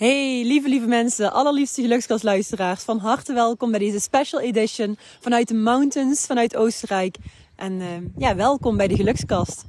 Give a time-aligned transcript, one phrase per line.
[0.00, 2.82] Hey, lieve, lieve mensen, allerliefste gelukskastluisteraars.
[2.82, 7.16] Van harte welkom bij deze special edition vanuit de mountains, vanuit Oostenrijk.
[7.56, 7.86] En uh,
[8.16, 9.64] ja, welkom bij de gelukskast.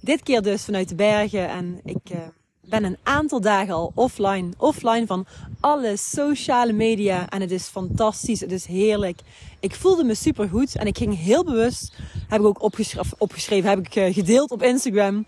[0.00, 1.48] Dit keer dus vanuit de bergen.
[1.48, 2.18] En ik uh,
[2.60, 4.48] ben een aantal dagen al offline.
[4.58, 5.26] Offline van
[5.60, 7.28] alle sociale media.
[7.28, 9.20] En het is fantastisch, het is heerlijk.
[9.60, 11.96] Ik voelde me super goed en ik ging heel bewust,
[12.28, 15.24] heb ik ook opgeschreven, opgeschreven heb ik uh, gedeeld op Instagram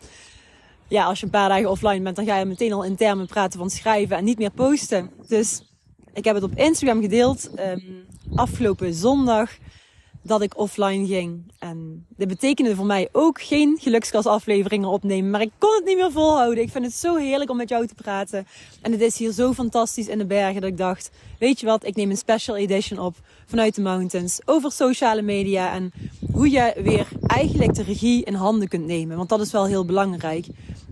[0.89, 3.27] ja, als je een paar dagen offline bent, dan ga je meteen al in termen
[3.27, 5.11] praten van schrijven en niet meer posten.
[5.29, 5.63] Dus
[6.13, 9.51] ik heb het op Instagram gedeeld um, afgelopen zondag
[10.25, 11.53] dat ik offline ging.
[11.59, 15.31] En dit betekende voor mij ook geen gelukskasafleveringen opnemen.
[15.31, 16.63] Maar ik kon het niet meer volhouden.
[16.65, 18.47] Ik vind het zo heerlijk om met jou te praten.
[18.83, 21.87] En het is hier zo fantastisch in de bergen dat ik dacht, weet je wat,
[21.87, 25.93] ik neem een special edition op vanuit de mountains over sociale media en
[26.33, 29.17] hoe je weer eigenlijk de regie in handen kunt nemen.
[29.17, 30.47] Want dat is wel heel belangrijk.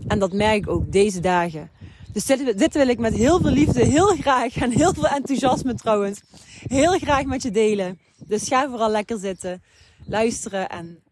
[0.06, 1.70] En dat merk ik ook deze dagen.
[2.12, 6.20] Dus dit, wil ik met heel veel liefde, heel graag en heel veel enthousiasme trouwens,
[6.66, 7.98] heel graag met je delen.
[8.26, 9.62] Dus ga vooral lekker zitten,
[10.06, 11.02] luisteren en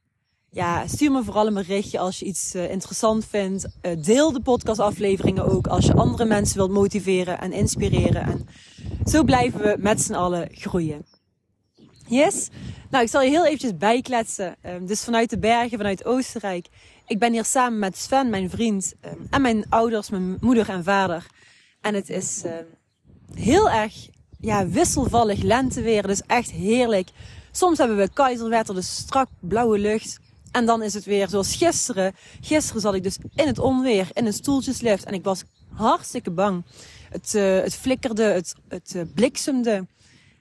[0.51, 3.67] ja, stuur me vooral een berichtje als je iets uh, interessant vindt.
[3.83, 8.23] Uh, deel de podcastafleveringen ook als je andere mensen wilt motiveren en inspireren.
[8.23, 8.47] En
[9.05, 11.07] zo blijven we met z'n allen groeien.
[12.07, 12.49] Yes?
[12.91, 14.57] Nou, ik zal je heel eventjes bijkletsen.
[14.67, 16.67] Um, dus vanuit de bergen, vanuit Oostenrijk.
[17.11, 20.85] Ik ben hier samen met Sven, mijn vriend, um, en mijn ouders, mijn moeder en
[20.85, 21.27] vader.
[21.81, 22.67] En het is um,
[23.35, 24.09] heel erg
[24.39, 26.09] ja, wisselvallig lenteweer.
[26.09, 27.09] Is echt heerlijk.
[27.53, 30.19] Soms hebben we keizerwetter, dus strak blauwe lucht.
[30.53, 32.15] En dan is het weer zoals gisteren.
[32.41, 35.05] Gisteren zat ik dus in het onweer, in een stoeltjeslift.
[35.05, 36.65] En ik was hartstikke bang.
[37.09, 39.87] Het, uh, het flikkerde, het, het uh, bliksemde.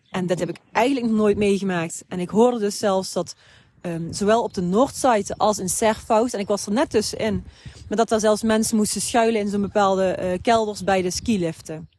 [0.09, 2.03] En dat heb ik eigenlijk nog nooit meegemaakt.
[2.07, 3.35] En ik hoorde dus zelfs dat
[3.81, 7.43] um, zowel op de Noordzijde als in Serfout, en ik was er net tussenin,
[7.87, 11.89] maar dat daar zelfs mensen moesten schuilen in zo'n bepaalde uh, kelders bij de skiliften.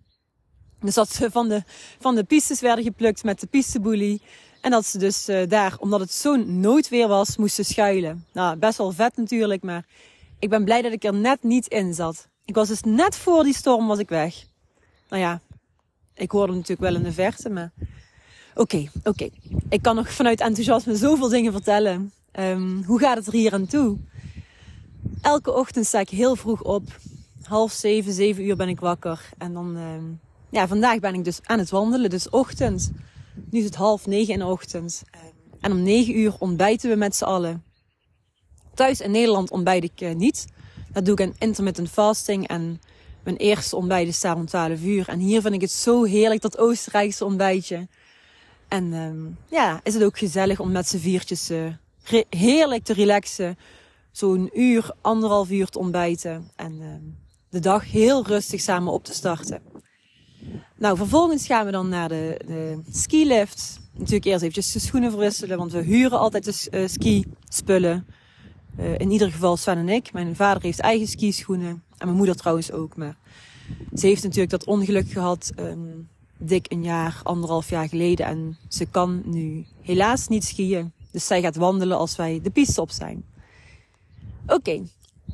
[0.80, 1.62] Dus dat ze van de,
[1.98, 4.22] van de pistes werden geplukt met de pisteboelie.
[4.60, 8.26] En dat ze dus uh, daar, omdat het zo'n noodweer was, moesten schuilen.
[8.32, 9.86] Nou, best wel vet natuurlijk, maar
[10.38, 12.28] ik ben blij dat ik er net niet in zat.
[12.44, 14.44] Ik was dus net voor die storm was ik weg.
[15.08, 15.40] Nou ja,
[16.14, 17.72] ik hoorde natuurlijk wel in de verte, maar
[18.54, 19.28] oké, oké.
[19.68, 22.12] Ik kan nog vanuit enthousiasme zoveel dingen vertellen.
[22.38, 23.96] Um, hoe gaat het er hier aan toe?
[25.20, 26.98] Elke ochtend sta ik heel vroeg op.
[27.42, 29.28] Half zeven, zeven uur ben ik wakker.
[29.38, 32.10] En dan, um, ja, vandaag ben ik dus aan het wandelen.
[32.10, 32.92] Dus ochtend.
[33.50, 35.02] Nu is het half negen in de ochtend.
[35.14, 37.64] Um, en om negen uur ontbijten we met z'n allen.
[38.74, 40.46] Thuis in Nederland ontbijt ik uh, niet.
[40.92, 42.48] Dat doe ik een intermittent fasting.
[42.48, 42.80] En
[43.24, 45.08] mijn eerste ontbijt is daar om 12 uur.
[45.08, 47.88] En hier vind ik het zo heerlijk, dat Oostenrijkse ontbijtje.
[48.70, 51.72] En um, ja, is het ook gezellig om met z'n viertjes uh,
[52.28, 53.58] heerlijk te relaxen.
[54.12, 56.50] Zo'n uur, anderhalf uur te ontbijten.
[56.56, 57.16] En um,
[57.48, 59.62] de dag heel rustig samen op te starten.
[60.76, 63.80] Nou, vervolgens gaan we dan naar de, de skilift.
[63.92, 68.06] Natuurlijk eerst eventjes de schoenen verwisselen, want we huren altijd de uh, ski-spullen.
[68.78, 70.12] Uh, in ieder geval Sven en ik.
[70.12, 71.82] Mijn vader heeft eigen skischoenen.
[71.98, 72.96] En mijn moeder trouwens ook.
[72.96, 73.16] Maar
[73.94, 75.52] ze heeft natuurlijk dat ongeluk gehad.
[75.58, 76.08] Um,
[76.40, 78.26] dik een jaar, anderhalf jaar geleden.
[78.26, 80.92] En ze kan nu helaas niet skiën.
[81.10, 83.24] Dus zij gaat wandelen als wij de piste op zijn.
[84.46, 84.82] Oké.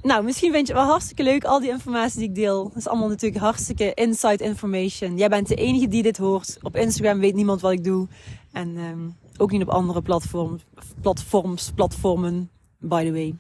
[0.03, 2.63] Nou, misschien vind je het wel hartstikke leuk, al die informatie die ik deel.
[2.63, 5.17] Dat is allemaal natuurlijk hartstikke inside information.
[5.17, 6.59] Jij bent de enige die dit hoort.
[6.63, 8.09] Op Instagram weet niemand wat ik doe.
[8.53, 10.63] En um, ook niet op andere platforms,
[11.01, 13.35] platforms, platformen, by the way.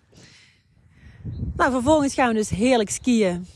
[1.57, 3.47] Nou, vervolgens gaan we dus heerlijk skiën.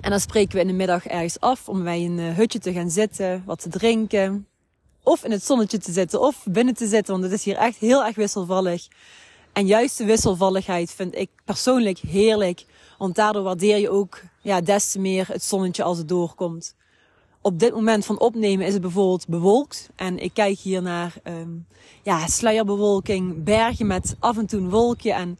[0.00, 2.90] En dan spreken we in de middag ergens af om bij een hutje te gaan
[2.90, 4.46] zitten, wat te drinken.
[5.02, 7.76] Of in het zonnetje te zitten, of binnen te zitten, want het is hier echt
[7.76, 8.88] heel erg wisselvallig.
[9.52, 12.64] En juist de wisselvalligheid vind ik persoonlijk heerlijk.
[12.98, 16.74] Want daardoor waardeer je ook ja, des te meer het zonnetje als het doorkomt.
[17.40, 19.88] Op dit moment van opnemen is het bijvoorbeeld bewolkt.
[19.96, 21.66] En ik kijk hier naar um,
[22.02, 25.12] ja, sluierbewolking, bergen met af en toe een wolkje.
[25.12, 25.38] En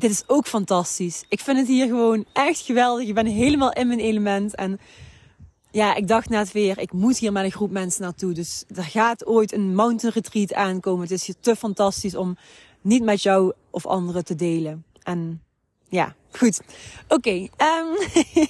[0.00, 1.24] dit is ook fantastisch.
[1.28, 3.08] Ik vind het hier gewoon echt geweldig.
[3.08, 4.54] Ik ben helemaal in mijn element.
[4.54, 4.80] En
[5.70, 8.32] ja, ik dacht net weer, ik moet hier met een groep mensen naartoe.
[8.32, 11.02] Dus er gaat ooit een mountain retreat aankomen.
[11.02, 12.36] Het is hier te fantastisch om
[12.80, 14.84] niet met jou of anderen te delen.
[15.02, 15.42] En
[15.88, 16.60] ja, goed.
[17.08, 17.14] Oké.
[17.14, 17.96] Okay, um,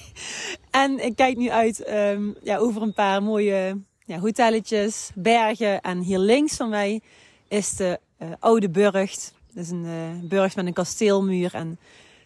[0.81, 5.81] en ik kijk nu uit um, ja, over een paar mooie ja, hotelletjes, bergen.
[5.81, 7.01] En hier links van mij
[7.47, 9.33] is de uh, Oude Burgt.
[9.53, 11.53] Dat is een uh, burcht met een kasteelmuur.
[11.53, 11.79] En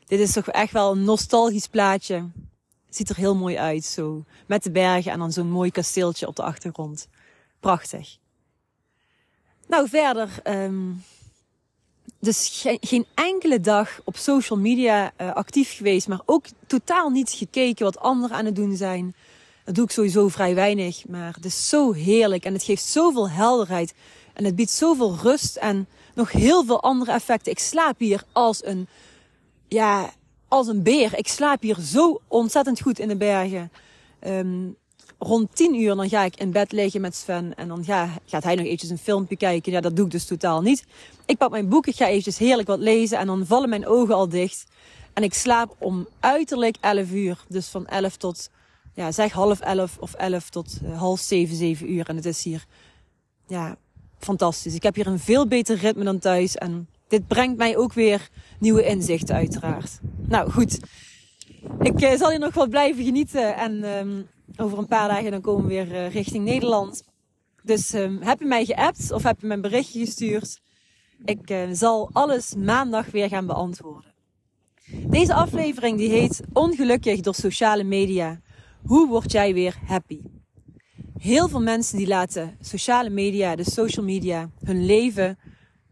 [0.06, 2.30] dit is toch echt wel een nostalgisch plaatje.
[2.90, 4.24] Ziet er heel mooi uit, zo.
[4.46, 7.08] Met de bergen en dan zo'n mooi kasteeltje op de achtergrond.
[7.60, 8.18] Prachtig.
[9.68, 10.30] Nou, verder.
[10.44, 11.04] Um,
[12.20, 17.86] dus geen, enkele dag op social media uh, actief geweest, maar ook totaal niet gekeken
[17.86, 19.16] wat anderen aan het doen zijn.
[19.64, 23.30] Dat doe ik sowieso vrij weinig, maar het is zo heerlijk en het geeft zoveel
[23.30, 23.94] helderheid
[24.36, 27.52] en het biedt zoveel rust en nog heel veel andere effecten.
[27.52, 28.88] Ik slaap hier als een,
[29.68, 30.14] ja,
[30.48, 31.18] als een beer.
[31.18, 33.72] Ik slaap hier zo ontzettend goed in de bergen.
[34.28, 34.76] Um,
[35.20, 37.56] rond tien uur dan ga ik in bed liggen met Sven.
[37.56, 39.72] En dan ja, gaat hij nog eventjes een filmpje kijken.
[39.72, 40.86] Ja, dat doe ik dus totaal niet.
[41.26, 43.18] Ik pak mijn boek, ik ga eventjes heerlijk wat lezen.
[43.18, 44.66] En dan vallen mijn ogen al dicht.
[45.14, 47.46] En ik slaap om uiterlijk 11 uur.
[47.48, 48.50] Dus van 11 tot,
[48.94, 52.10] ja, zeg half 11 of 11 tot uh, half 7, 7 uur.
[52.10, 52.66] En het is hier,
[53.48, 53.78] ja,
[54.20, 54.76] fantastisch.
[54.76, 56.56] Ik heb hier een veel beter ritme dan thuis.
[56.56, 58.30] En dit brengt mij ook weer
[58.60, 60.00] nieuwe inzichten, uiteraard.
[60.28, 60.80] Nou goed,
[61.80, 63.56] ik uh, zal hier nog wat blijven genieten.
[63.56, 67.04] En um, over een paar dagen dan komen we weer uh, richting Nederland.
[67.64, 70.62] Dus um, heb je mij geappt of heb je een berichtje gestuurd?
[71.26, 74.14] Ik uh, zal alles maandag weer gaan beantwoorden.
[75.08, 78.42] Deze aflevering die heet Ongelukkig door sociale media.
[78.84, 80.22] Hoe word jij weer happy?
[81.26, 85.38] Heel veel mensen die laten sociale media, de social media, hun leven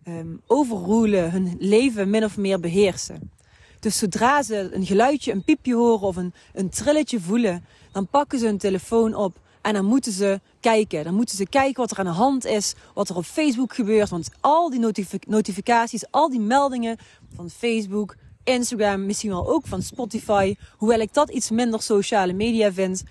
[0.07, 3.31] um, overroelen, hun leven min of meer beheersen.
[3.79, 8.39] Dus zodra ze een geluidje, een piepje horen of een, een trilletje voelen, dan pakken
[8.39, 11.03] ze hun telefoon op en dan moeten ze kijken.
[11.03, 14.09] Dan moeten ze kijken wat er aan de hand is, wat er op Facebook gebeurt.
[14.09, 14.93] Want al die
[15.27, 16.97] notificaties, al die meldingen
[17.35, 20.55] van Facebook, Instagram, misschien wel ook van Spotify.
[20.77, 23.03] Hoewel ik dat iets minder sociale media vind.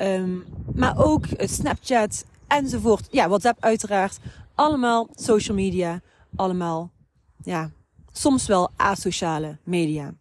[0.00, 0.44] Um,
[0.74, 3.06] maar ook Snapchat enzovoort.
[3.10, 4.18] Ja, WhatsApp uiteraard.
[4.54, 6.00] Allemaal social media.
[6.36, 6.90] Allemaal,
[7.44, 7.70] ja,
[8.12, 10.14] soms wel asociale media.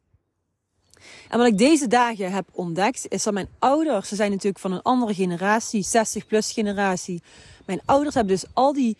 [1.29, 4.71] En wat ik deze dagen heb ontdekt, is dat mijn ouders, ze zijn natuurlijk van
[4.71, 7.21] een andere generatie, 60 plus generatie.
[7.65, 8.97] Mijn ouders hebben dus al die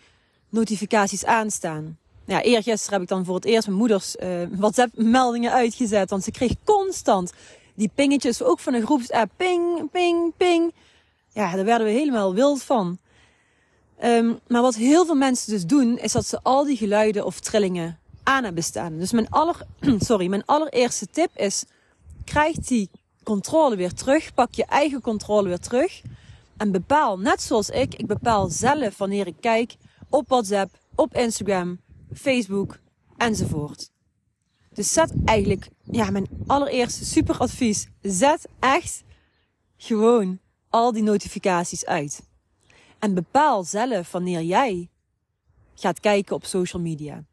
[0.48, 1.98] notificaties aanstaan.
[2.28, 6.10] Ja, eergisteren heb ik dan voor het eerst mijn moeders uh, WhatsApp meldingen uitgezet.
[6.10, 7.32] Want ze kreeg constant
[7.74, 9.30] die pingetjes, ook van een groepsapp.
[9.36, 10.72] Ping, ping, ping.
[11.32, 12.98] Ja, daar werden we helemaal wild van.
[14.04, 17.40] Um, maar wat heel veel mensen dus doen, is dat ze al die geluiden of
[17.40, 18.98] trillingen aan hebben staan.
[18.98, 19.56] Dus mijn, aller,
[19.98, 21.64] sorry, mijn allereerste tip is
[22.24, 22.90] krijg die
[23.22, 24.34] controle weer terug.
[24.34, 26.02] Pak je eigen controle weer terug.
[26.56, 29.76] En bepaal, net zoals ik, ik bepaal zelf wanneer ik kijk
[30.08, 31.78] op WhatsApp, op Instagram,
[32.14, 32.78] Facebook
[33.16, 33.90] enzovoort.
[34.72, 37.88] Dus zet eigenlijk, ja, mijn allereerste super advies.
[38.02, 39.04] Zet echt
[39.76, 40.38] gewoon
[40.68, 42.22] al die notificaties uit.
[42.98, 44.88] En bepaal zelf wanneer jij
[45.74, 47.24] gaat kijken op social media.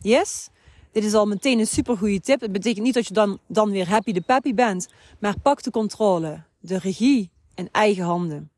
[0.00, 0.48] Yes?
[0.92, 2.40] Dit is al meteen een supergoeie tip.
[2.40, 4.88] Het betekent niet dat je dan, dan weer happy de peppy bent.
[5.18, 8.50] Maar pak de controle, de regie in eigen handen.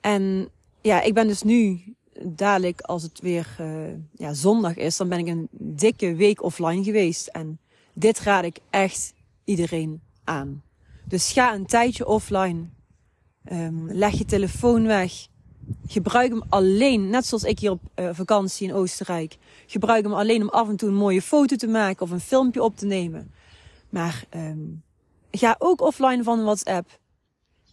[0.00, 0.48] En
[0.80, 3.66] ja, ik ben dus nu dadelijk, als het weer uh,
[4.12, 7.26] ja, zondag is, dan ben ik een dikke week offline geweest.
[7.26, 7.58] En
[7.92, 9.14] dit raad ik echt
[9.44, 10.62] iedereen aan.
[11.04, 12.64] Dus ga een tijdje offline.
[13.52, 15.26] Um, leg je telefoon weg.
[15.86, 19.36] Gebruik hem alleen, net zoals ik hier op uh, vakantie in Oostenrijk.
[19.66, 22.62] Gebruik hem alleen om af en toe een mooie foto te maken of een filmpje
[22.62, 23.32] op te nemen.
[23.88, 24.82] Maar um,
[25.30, 26.98] ga ook offline van WhatsApp.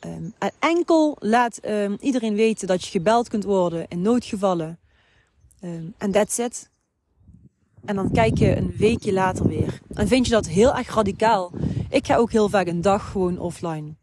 [0.06, 4.80] Um, enkel laat um, iedereen weten dat je gebeld kunt worden in noodgevallen.
[5.60, 6.70] En um, that's it.
[7.86, 9.82] En dan kijk je een weekje later weer.
[9.94, 11.52] En vind je dat heel erg radicaal.
[11.90, 13.96] Ik ga ook heel vaak een dag gewoon offline.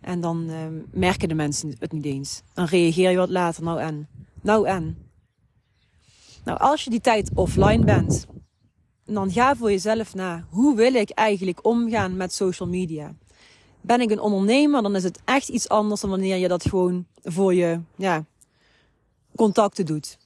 [0.00, 0.50] En dan
[0.90, 2.42] merken de mensen het niet eens.
[2.54, 3.62] Dan reageer je wat later.
[3.62, 4.08] Nou en.
[4.40, 4.96] Nou en.
[6.44, 8.26] Nou, als je die tijd offline bent,
[9.04, 10.46] dan ga voor jezelf na.
[10.50, 13.14] Hoe wil ik eigenlijk omgaan met social media?
[13.82, 17.06] Ben ik een ondernemer, dan is het echt iets anders dan wanneer je dat gewoon
[17.22, 18.24] voor je ja,
[19.36, 20.18] contacten doet.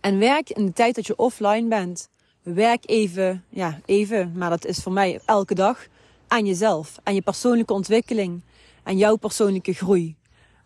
[0.00, 2.08] En werk in de tijd dat je offline bent.
[2.42, 5.86] Werk even, ja, even, maar dat is voor mij elke dag
[6.28, 8.42] aan jezelf, aan je persoonlijke ontwikkeling,
[8.82, 10.16] aan jouw persoonlijke groei.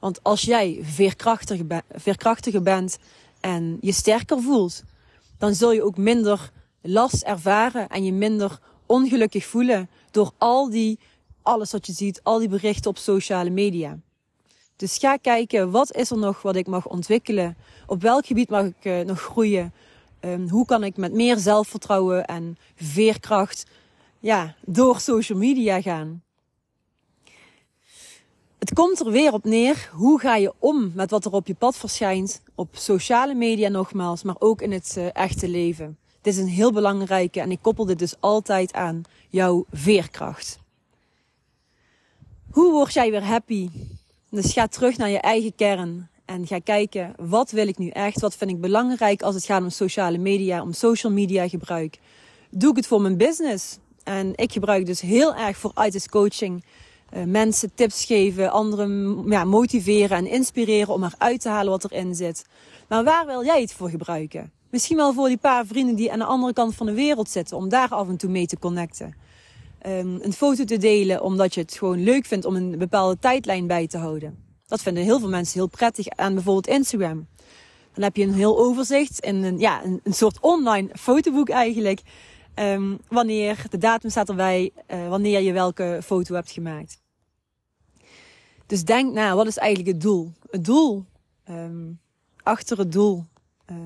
[0.00, 2.98] Want als jij veerkrachtiger, be veerkrachtiger bent
[3.40, 4.82] en je sterker voelt,
[5.38, 10.98] dan zul je ook minder last ervaren en je minder ongelukkig voelen door al die,
[11.46, 13.98] alles wat je ziet, al die berichten op sociale media.
[14.76, 17.56] Dus ga kijken, wat is er nog wat ik mag ontwikkelen?
[17.86, 19.72] Op welk gebied mag ik uh, nog groeien?
[20.20, 23.66] Um, hoe kan ik met meer zelfvertrouwen en veerkracht
[24.20, 26.22] ja, door social media gaan?
[28.58, 29.90] Het komt er weer op neer.
[29.92, 32.42] Hoe ga je om met wat er op je pad verschijnt?
[32.54, 35.98] Op sociale media nogmaals, maar ook in het uh, echte leven.
[36.20, 40.58] Dit is een heel belangrijke en ik koppel dit dus altijd aan jouw veerkracht.
[42.56, 43.68] Hoe word jij weer happy?
[44.30, 48.20] Dus ga terug naar je eigen kern en ga kijken wat wil ik nu echt?
[48.20, 51.98] Wat vind ik belangrijk als het gaat om sociale media, om social media gebruik?
[52.50, 53.78] Doe ik het voor mijn business?
[54.04, 56.64] En ik gebruik dus heel erg voor ITIS coaching
[57.14, 62.14] uh, mensen tips geven, anderen ja, motiveren en inspireren om eruit te halen wat erin
[62.14, 62.44] zit.
[62.88, 64.52] Maar waar wil jij het voor gebruiken?
[64.70, 67.56] Misschien wel voor die paar vrienden die aan de andere kant van de wereld zitten,
[67.56, 69.14] om daar af en toe mee te connecten.
[69.86, 73.66] Um, een foto te delen omdat je het gewoon leuk vindt om een bepaalde tijdlijn
[73.66, 74.44] bij te houden.
[74.66, 77.26] Dat vinden heel veel mensen heel prettig aan bijvoorbeeld Instagram.
[77.92, 82.00] Dan heb je een heel overzicht in een, ja, een, soort online fotoboek eigenlijk.
[82.54, 87.00] Um, wanneer de datum staat erbij, uh, wanneer je welke foto hebt gemaakt.
[88.66, 90.32] Dus denk na, wat is eigenlijk het doel?
[90.50, 91.04] Het doel
[91.50, 92.00] um,
[92.42, 93.24] achter het doel.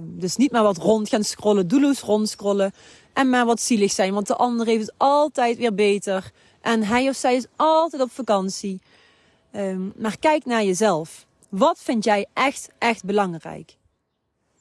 [0.06, 2.72] Dus niet maar wat rond gaan scrollen, doelloos rondscrollen
[3.12, 7.08] en maar wat zielig zijn, want de ander heeft het altijd weer beter en hij
[7.08, 8.80] of zij is altijd op vakantie.
[9.56, 11.26] Um, maar kijk naar jezelf.
[11.48, 13.76] Wat vind jij echt, echt belangrijk?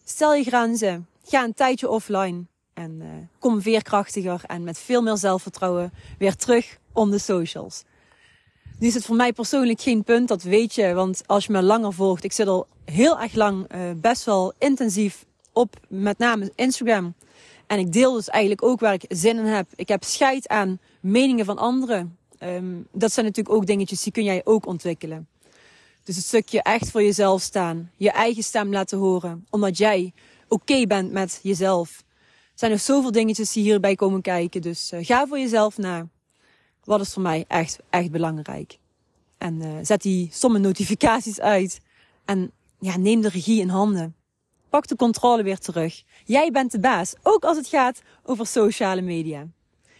[0.03, 1.07] Stel je grenzen.
[1.23, 2.43] Ga een tijdje offline.
[2.73, 3.07] En uh,
[3.39, 7.83] kom veerkrachtiger en met veel meer zelfvertrouwen weer terug om de socials.
[8.79, 10.93] Nu is het voor mij persoonlijk geen punt, dat weet je.
[10.93, 14.53] Want als je me langer volgt, ik zit al heel erg lang uh, best wel
[14.57, 17.13] intensief op met name Instagram.
[17.69, 19.67] En ik deel dus eigenlijk ook waar ik zin in heb.
[19.75, 22.17] Ik heb scheid aan meningen van anderen.
[22.43, 25.27] Um, dat zijn natuurlijk ook dingetjes die kun jij ook ontwikkelen.
[26.03, 27.91] Dus het stukje echt voor jezelf staan.
[27.97, 29.45] Je eigen stem laten horen.
[29.49, 30.13] Omdat jij
[30.47, 31.97] oké bent met jezelf.
[31.97, 32.05] Er
[32.55, 34.61] zijn nog zoveel dingetjes die hierbij komen kijken.
[34.61, 36.07] Dus uh, ga voor jezelf na.
[36.83, 38.77] Wat is voor mij echt, echt belangrijk?
[39.37, 41.81] En uh, zet die sommige notificaties uit.
[42.25, 44.15] En ja, neem de regie in handen.
[44.69, 46.03] Pak de controle weer terug.
[46.25, 47.15] Jij bent de baas.
[47.23, 49.47] Ook als het gaat over sociale media.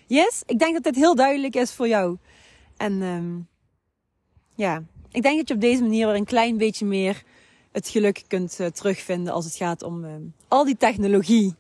[0.08, 2.18] Yes, ik denk dat dit heel duidelijk is voor jou.
[2.78, 3.48] En um,
[4.56, 7.24] ja, ik denk dat je op deze manier weer een klein beetje meer
[7.72, 10.12] het geluk kunt uh, terugvinden als het gaat om uh,
[10.48, 11.56] al die technologie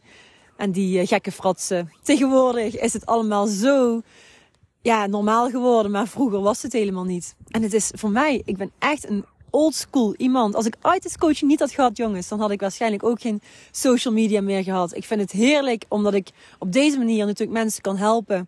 [0.58, 1.92] en die uh, gekke fratsen.
[2.04, 4.01] Tegenwoordig is het allemaal zo
[4.82, 7.36] ja, normaal geworden, maar vroeger was het helemaal niet.
[7.48, 10.56] En het is voor mij, ik ben echt een oldschool iemand.
[10.56, 10.75] Als ik
[11.18, 13.41] coaching niet had gehad, jongens, dan had ik waarschijnlijk ook geen
[13.72, 14.96] social media meer gehad.
[14.96, 16.29] Ik vind het heerlijk omdat ik
[16.60, 18.48] op deze manier natuurlijk mensen kan helpen.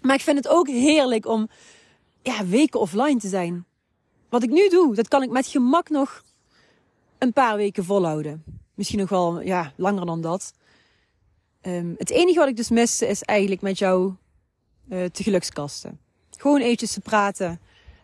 [0.00, 1.48] Maar ik vind het ook heerlijk om
[2.22, 3.64] ja, weken offline te zijn.
[4.28, 6.22] Wat ik nu doe, dat kan ik met gemak nog
[7.18, 8.44] een paar weken volhouden.
[8.74, 10.52] Misschien nog wel ja, langer dan dat.
[11.62, 14.12] Um, het enige wat ik dus miste is eigenlijk met jou
[14.88, 15.98] uh, te gelukskasten.
[16.30, 17.60] Gewoon eventjes te praten.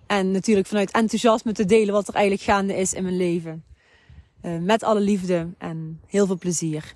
[0.08, 3.64] En natuurlijk vanuit enthousiasme te delen wat er eigenlijk gaande is in mijn leven.
[4.42, 6.94] Uh, met alle liefde en heel veel plezier.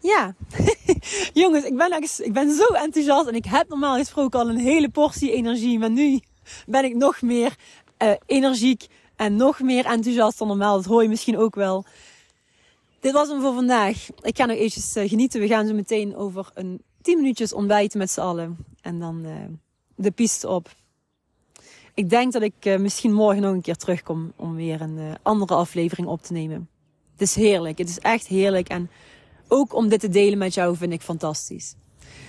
[0.00, 0.34] Ja,
[1.42, 4.88] jongens, ik ben, ik ben zo enthousiast en ik heb normaal gesproken al een hele
[4.88, 5.78] portie energie.
[5.78, 6.20] Maar nu
[6.66, 7.56] ben ik nog meer
[8.02, 8.86] uh, energiek
[9.16, 10.76] en nog meer enthousiast dan normaal.
[10.76, 11.84] Dat hoor je misschien ook wel.
[13.00, 14.08] Dit was hem voor vandaag.
[14.20, 15.40] Ik ga nog eventjes uh, genieten.
[15.40, 18.56] We gaan zo meteen over een 10 minuutjes ontbijten met z'n allen.
[18.80, 19.26] En dan
[19.96, 20.70] de piste op.
[21.94, 25.12] Ik denk dat ik uh, misschien morgen nog een keer terugkom om weer een uh,
[25.22, 26.68] andere aflevering op te nemen.
[27.12, 27.78] Het is heerlijk.
[27.78, 28.68] Het is echt heerlijk.
[28.68, 28.90] En
[29.48, 31.74] ook om dit te delen met jou vind ik fantastisch.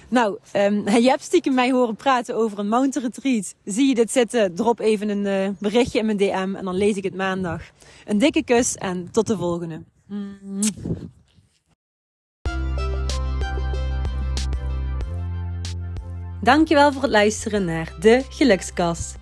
[0.10, 3.55] Nou, um, je hebt stiekem mij horen praten over een mountain retreat.
[3.65, 4.55] Zie je dit zitten?
[4.55, 7.62] Drop even een uh, berichtje in mijn DM en dan lees ik het maandag.
[8.05, 9.84] Een dikke kus en tot de volgende.
[16.41, 19.22] Dankjewel voor het luisteren naar de Gelukskast.